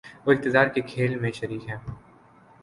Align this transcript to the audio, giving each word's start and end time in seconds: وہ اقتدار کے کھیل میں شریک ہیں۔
وہ 0.25 0.31
اقتدار 0.33 0.67
کے 0.67 0.81
کھیل 0.81 1.15
میں 1.15 1.31
شریک 1.31 1.69
ہیں۔ 1.69 1.77